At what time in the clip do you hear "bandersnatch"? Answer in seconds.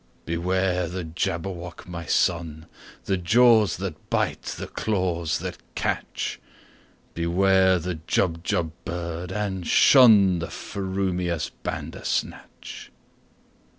11.61-12.89